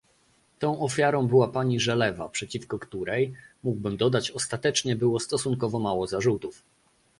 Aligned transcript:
Tą 0.59 0.79
ofiarą 0.79 1.27
była 1.27 1.47
pani 1.47 1.79
Żelewa, 1.79 2.29
przeciwko 2.29 2.79
której, 2.79 3.33
mógłbym 3.63 3.97
dodać, 3.97 4.31
ostatecznie 4.31 4.95
było 4.95 5.19
stosunkowo 5.19 5.79
mało 5.79 6.07
zarzutów 6.07 6.63